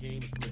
[0.00, 0.49] game is made.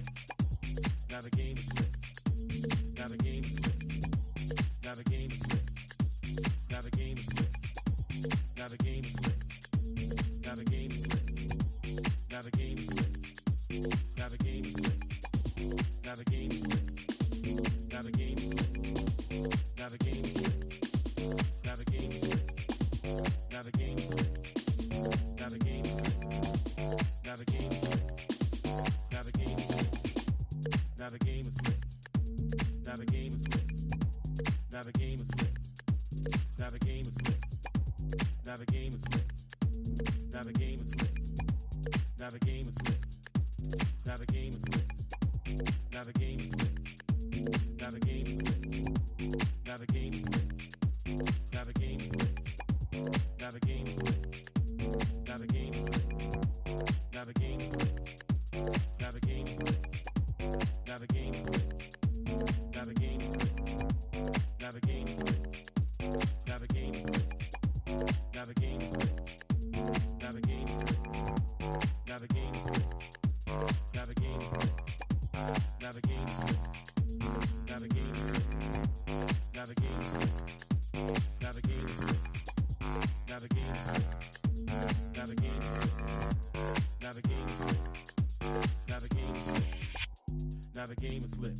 [90.78, 91.58] Now the game is flipped.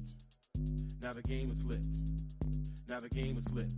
[1.02, 1.84] Now the game is flipped.
[2.88, 3.72] Now the game is flipped.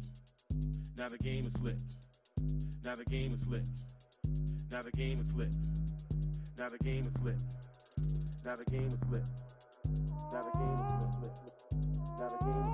[0.98, 1.82] Now the game is flipped.
[2.84, 3.68] Now the game is flipped.
[4.70, 5.54] Now the game is flipped.
[6.58, 7.42] Now the game is flipped.
[8.44, 9.30] Now the game is flipped.
[10.30, 11.40] Now the game is flipped.
[12.18, 12.69] Now the game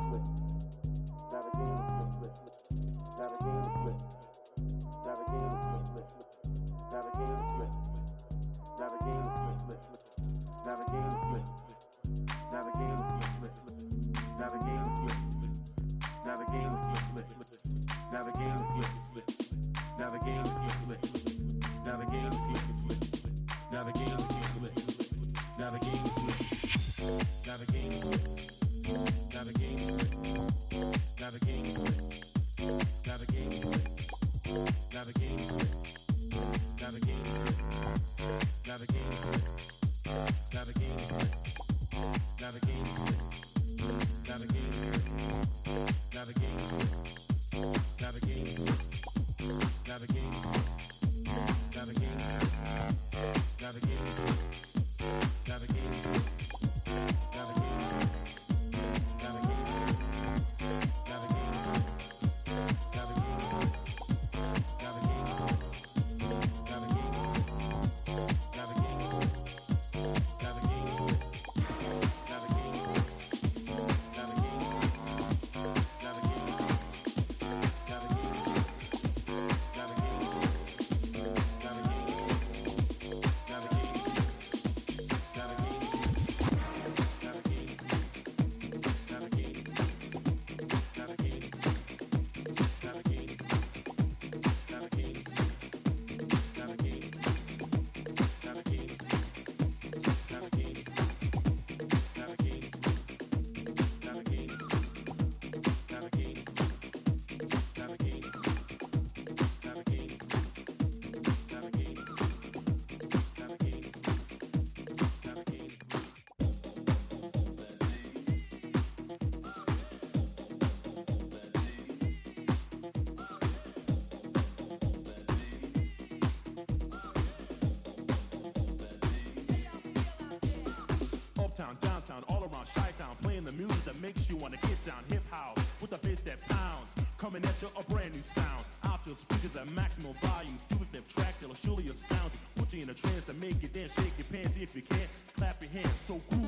[131.57, 135.03] Hometown, downtown, all around Chi-Town Playing the music that makes you wanna get down.
[135.09, 138.65] Hip house with the bass that pounds Coming at you a brand new sound.
[138.85, 142.63] Out your speakers at maximum volume Students track that'll surely astound you.
[142.63, 145.09] Put you in a trance to make you dance Shake your pants if you can.
[145.37, 146.46] Clap your hands so cool.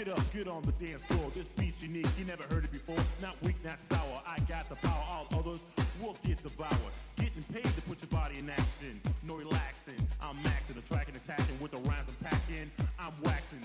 [0.00, 1.30] Get up, get on the dance floor.
[1.34, 2.96] This beat's unique, you never heard it before.
[3.20, 4.22] Not weak, not sour.
[4.26, 5.04] I got the power.
[5.12, 5.60] All others
[6.00, 6.72] will get devoured.
[7.16, 8.96] Getting paid to put your body in action.
[9.28, 10.00] No relaxing.
[10.24, 12.70] I'm maxing, attracting, attacking with the rhymes I'm packing.
[12.96, 13.60] I'm waxing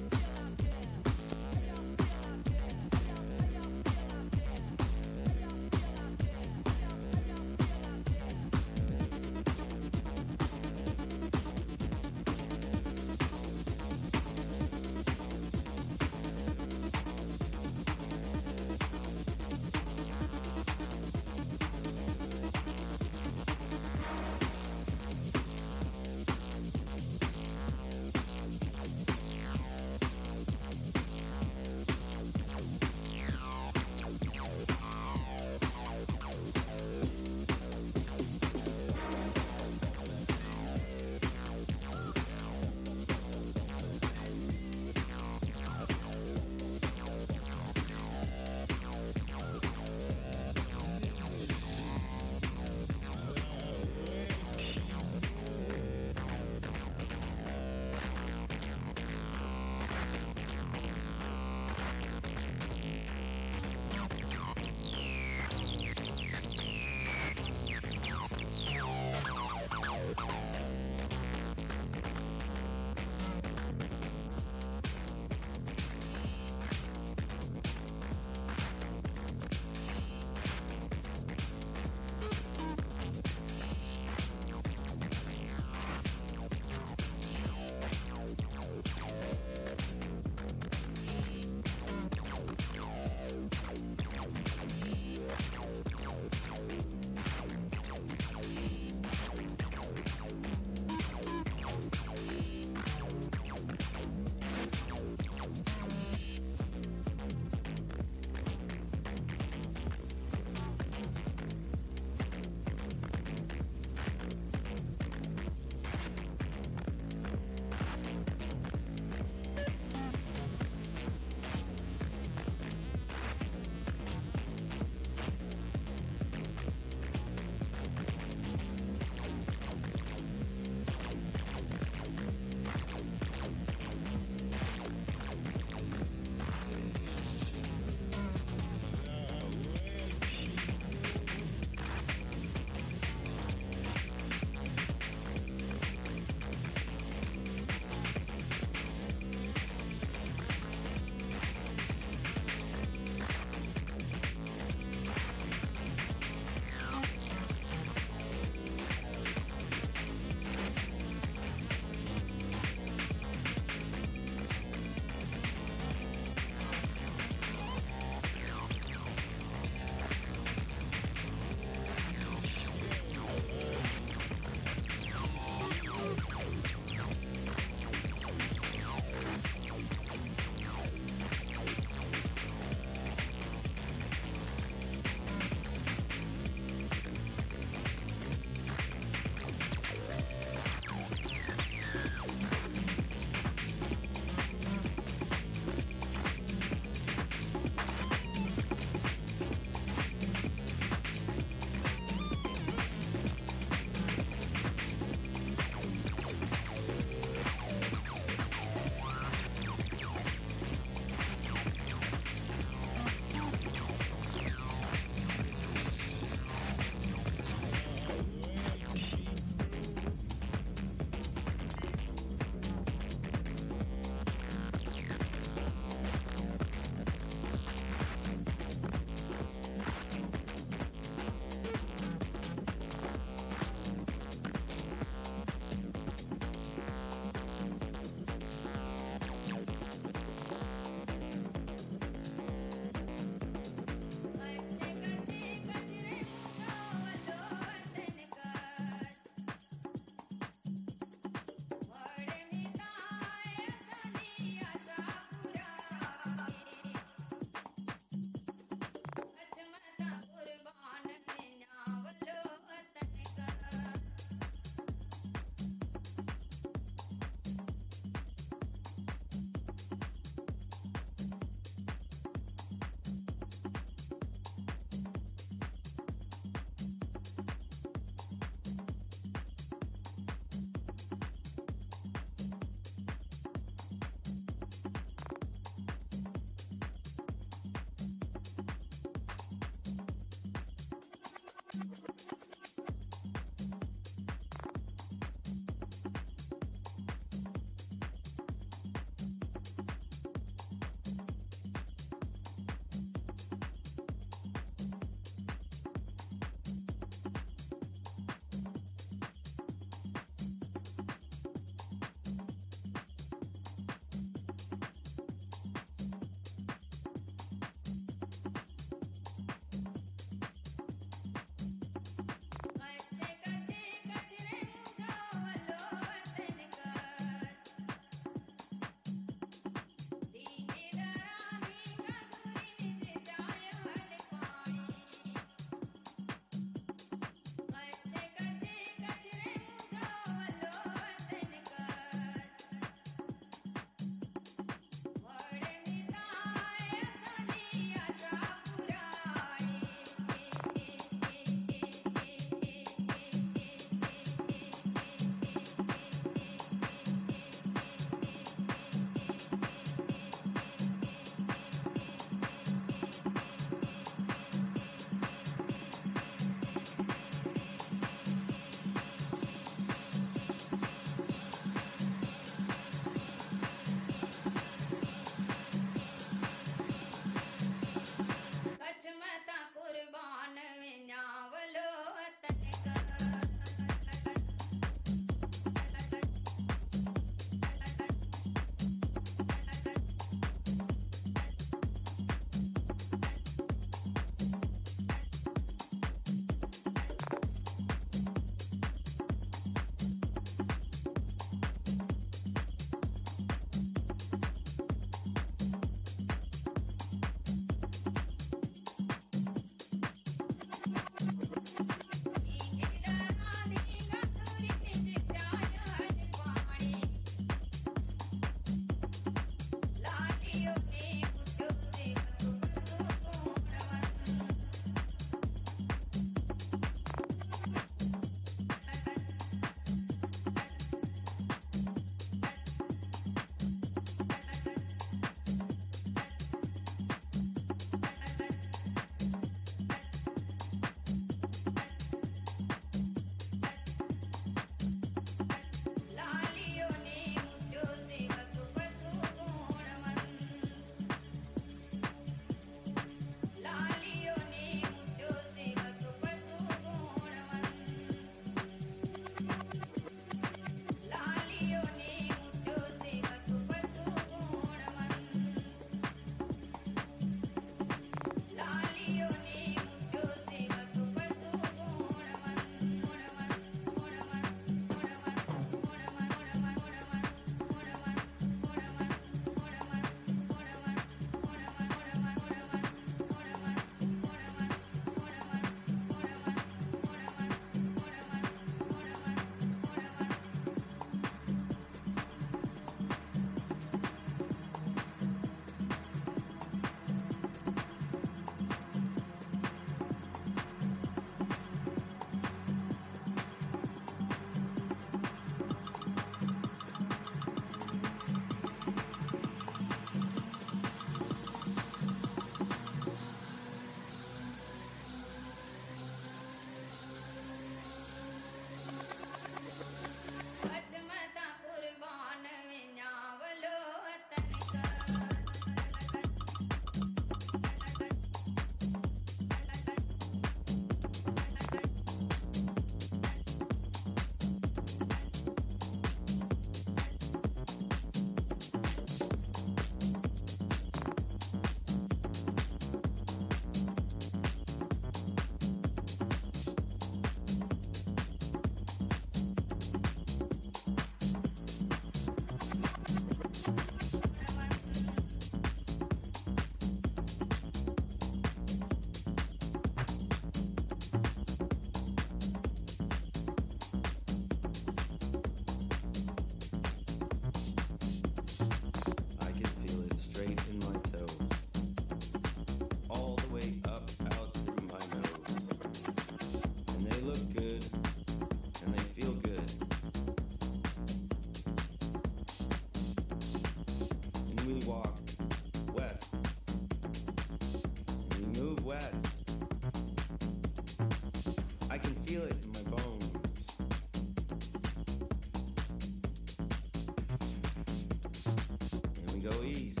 [599.44, 600.00] Go east,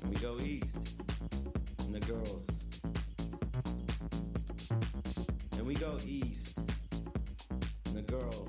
[0.00, 0.76] and we go east,
[1.80, 2.46] and the girls.
[5.58, 6.56] And we go east,
[7.86, 8.48] and the girls.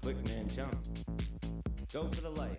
[0.00, 0.76] Quick man, jump.
[1.92, 2.55] Go for the light.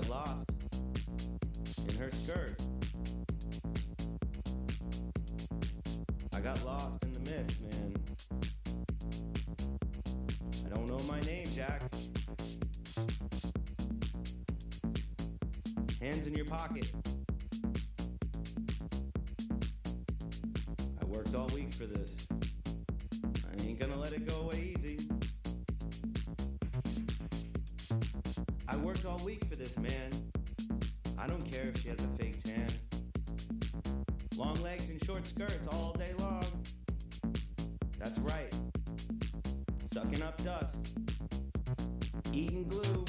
[0.00, 2.60] Got lost in her skirt.
[6.34, 7.94] I got lost in the mist, man.
[10.66, 11.80] I don't know my name, Jack.
[15.98, 16.92] Hands in your pocket.
[21.00, 22.25] I worked all week for this.
[28.76, 30.10] I worked all week for this, man.
[31.18, 32.68] I don't care if she has a fake tan.
[34.36, 36.44] Long legs and short skirts all day long.
[37.98, 38.54] That's right.
[39.94, 40.98] Sucking up dust.
[42.34, 43.06] Eating glue.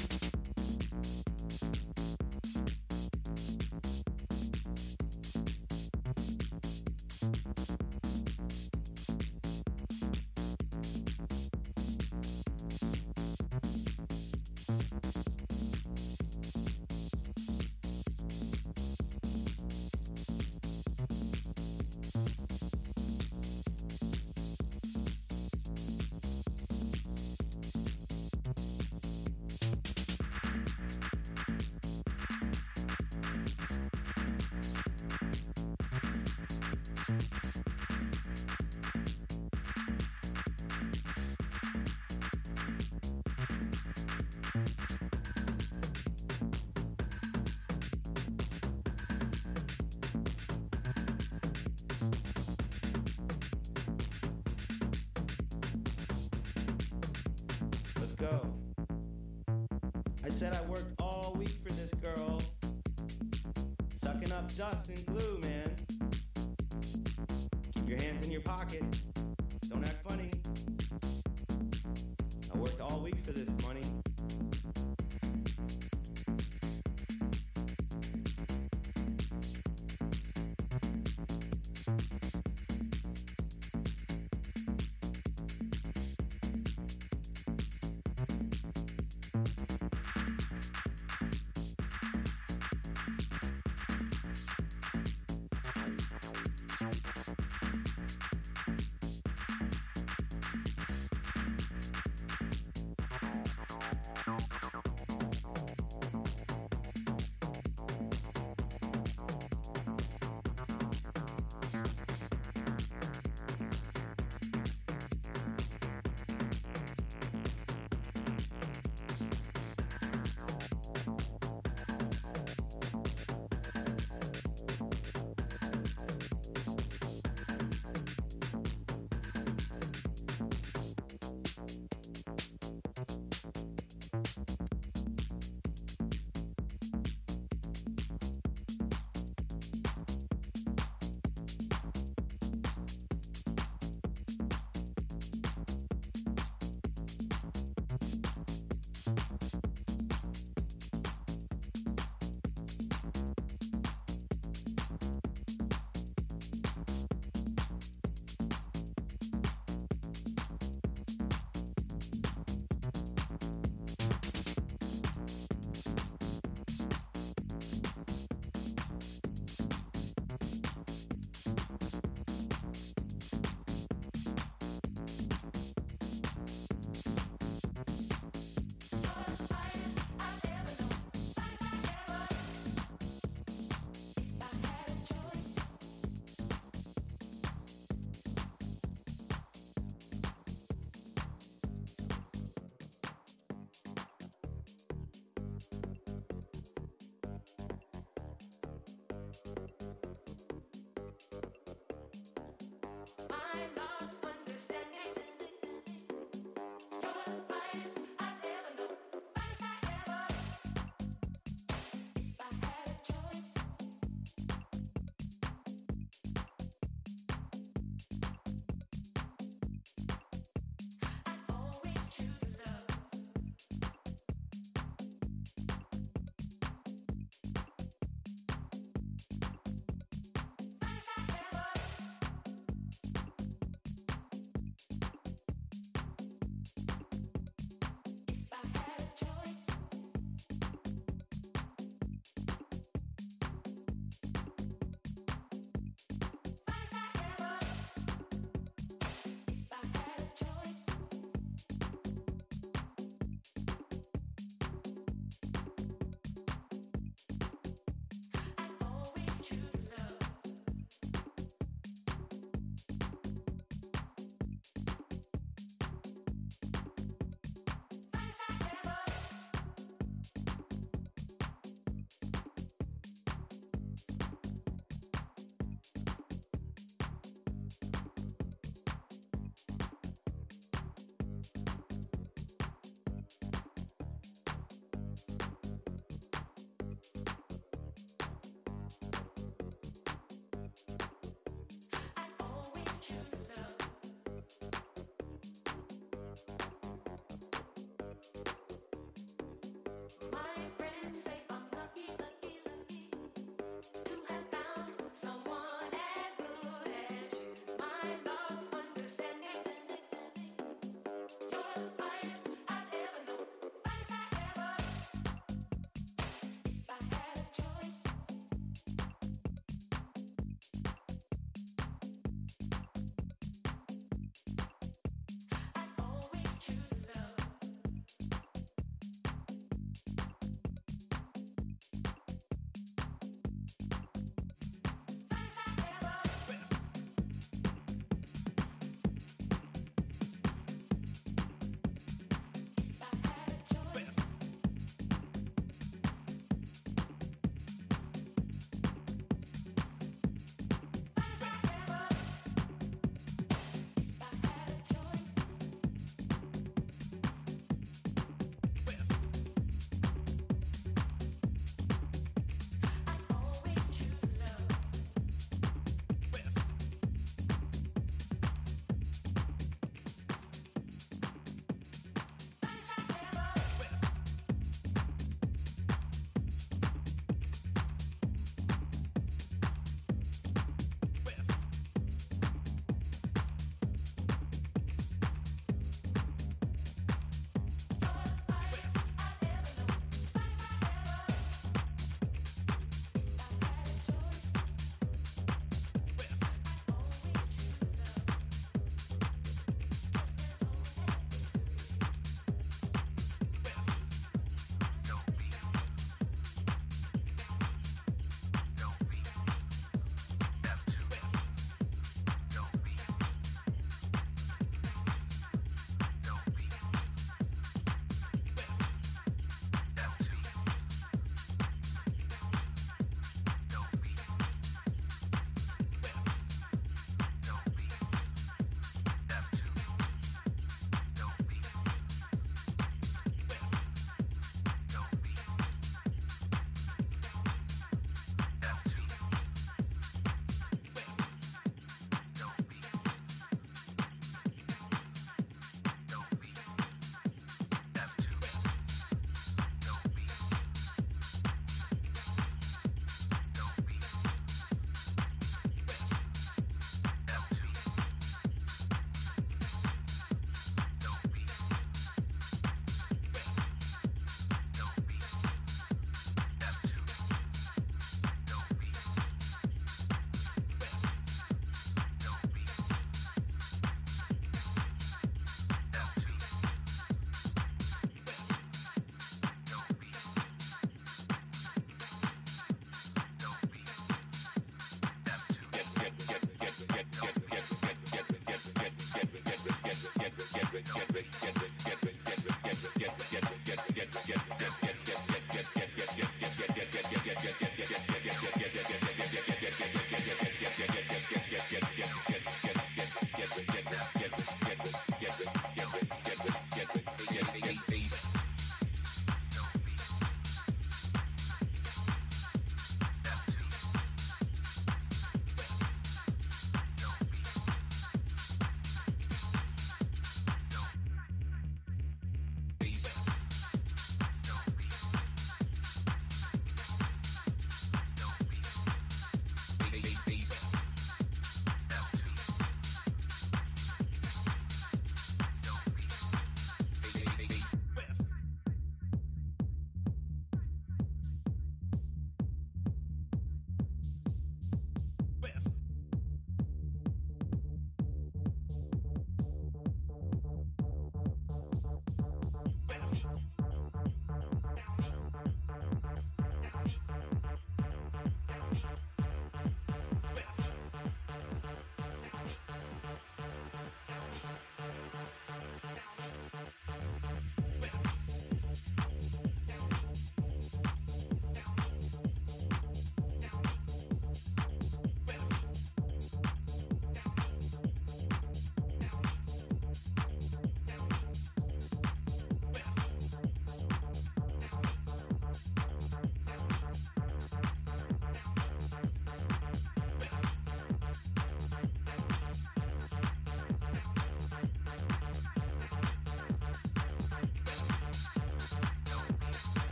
[490.98, 491.77] get ready, get ready.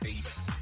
[0.00, 0.61] bass.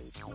[0.00, 0.28] Thank you.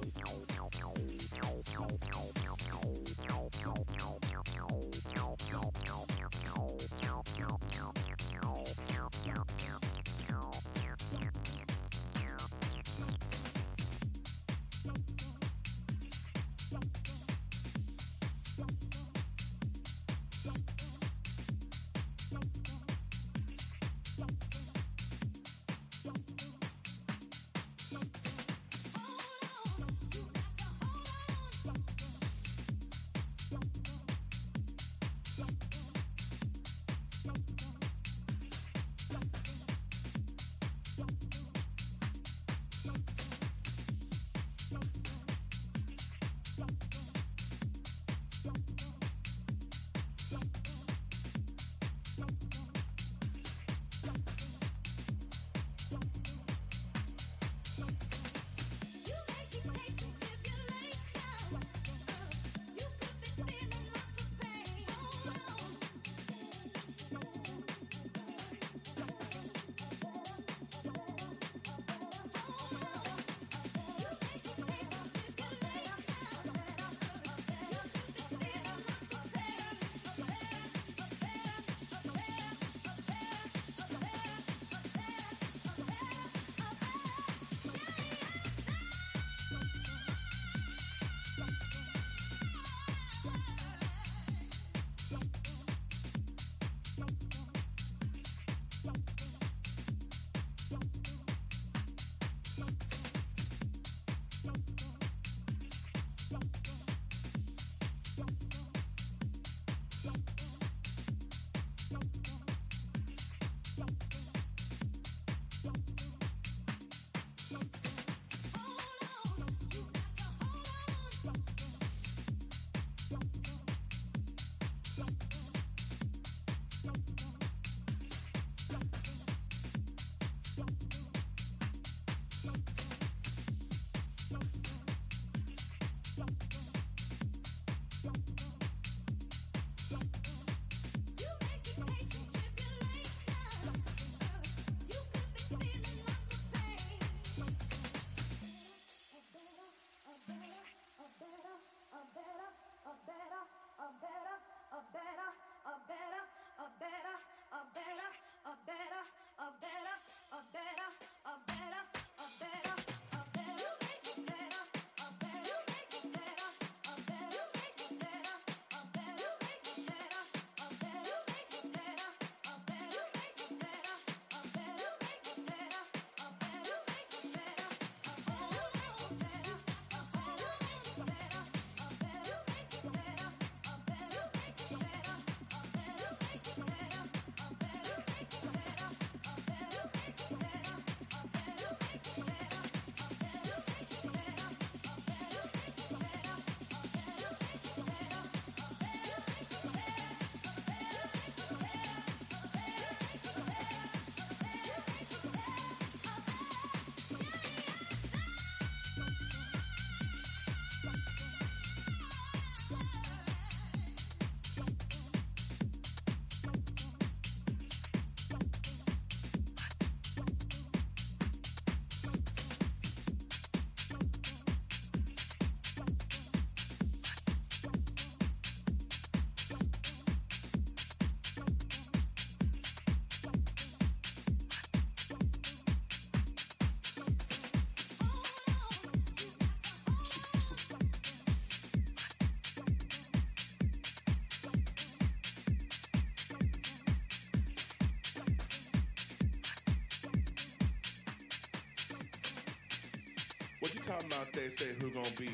[253.83, 255.29] talking about they say who gonna be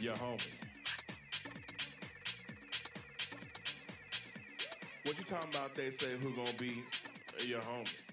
[0.00, 0.50] your homie?
[5.04, 6.82] What you talking about they say who gonna be
[7.46, 8.07] your homie?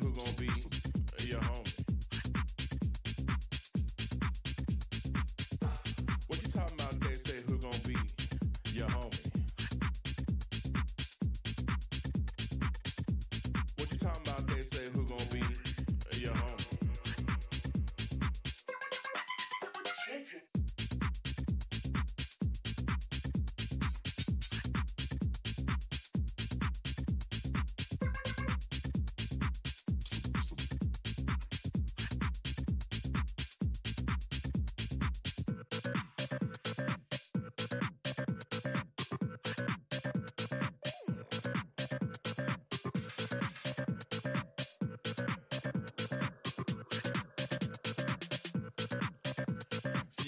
[0.00, 0.48] who gonna be
[1.26, 1.67] your home.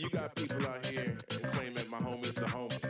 [0.00, 2.89] you got people out here claiming claim that my homie's the homie.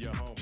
[0.00, 0.37] your home.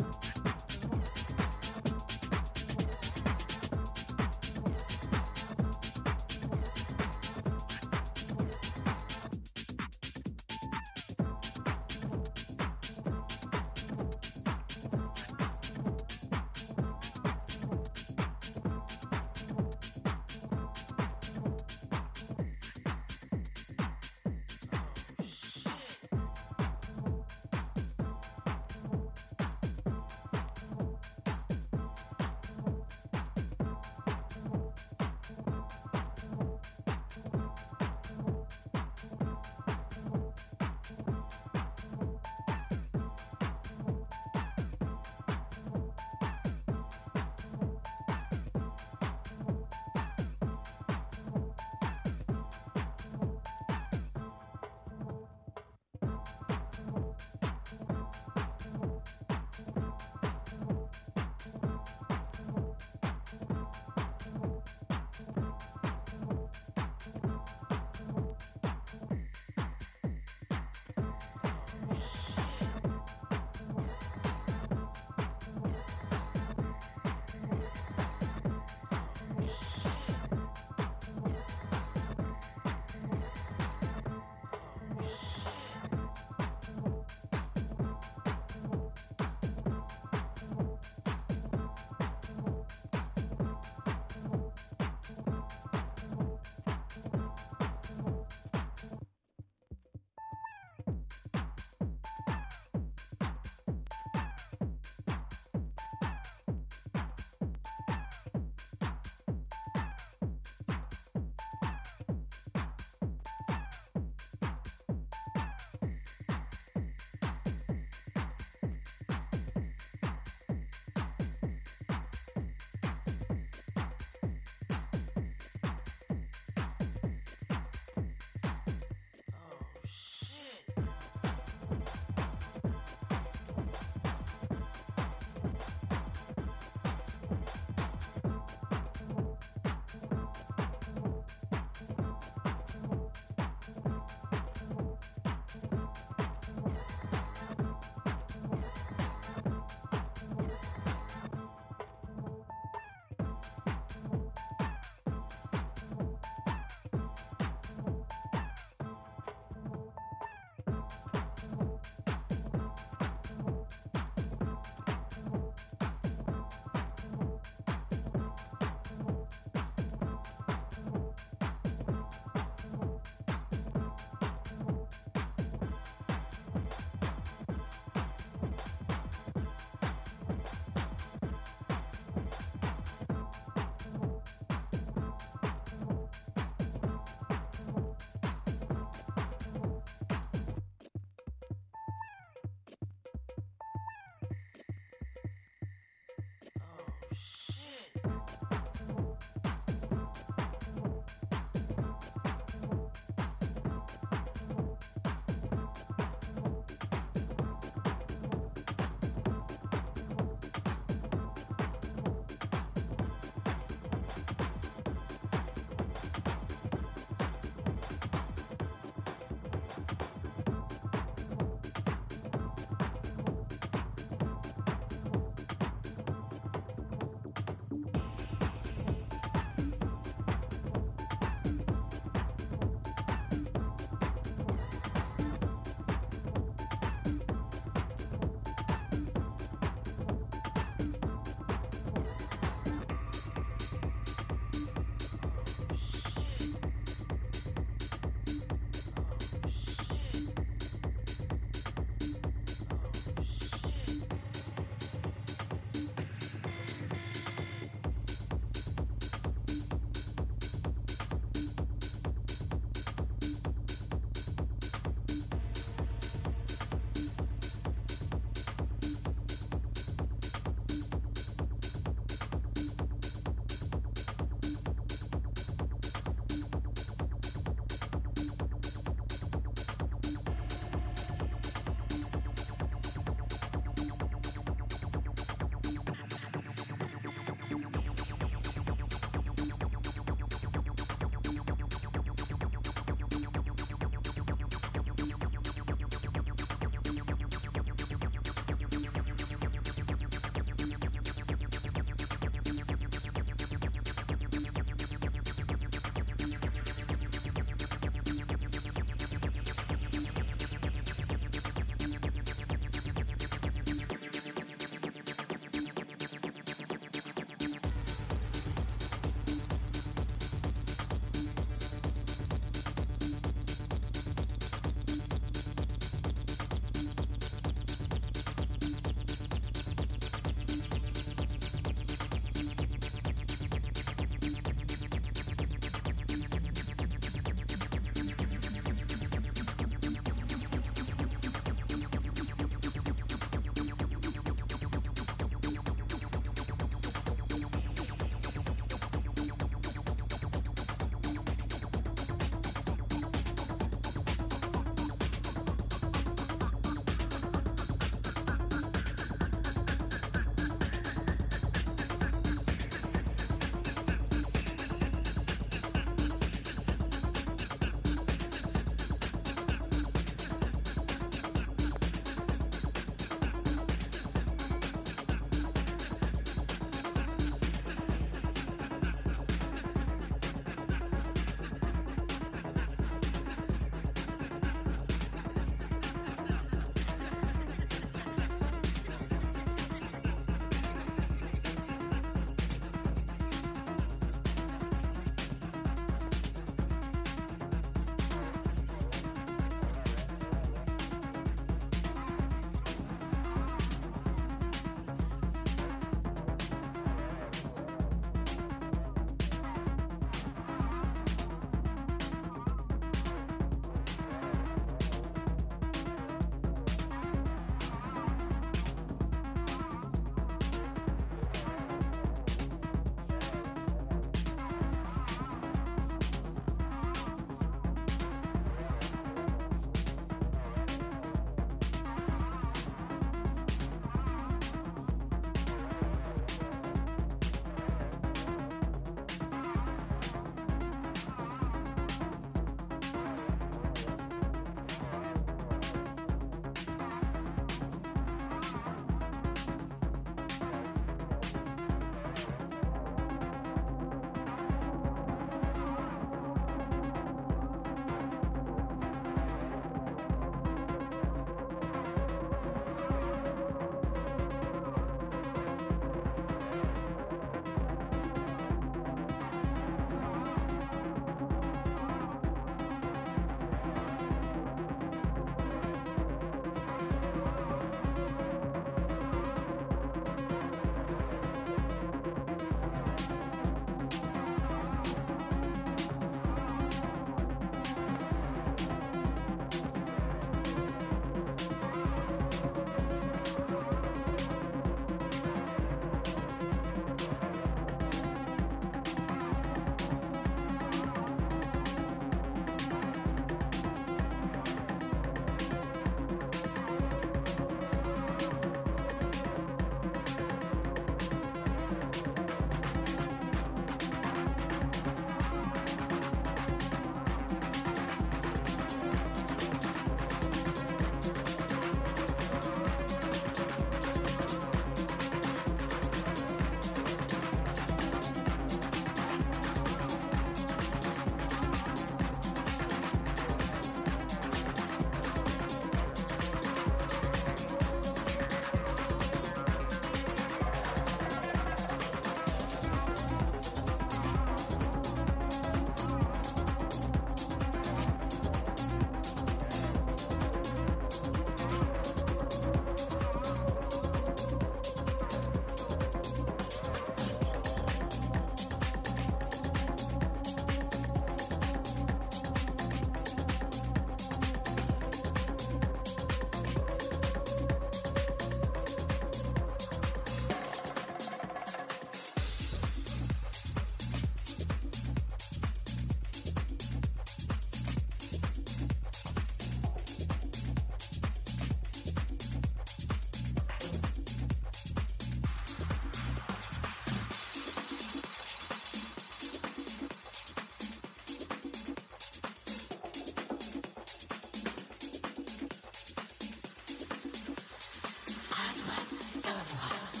[599.21, 599.67] だが怖
[599.97, 600.00] い。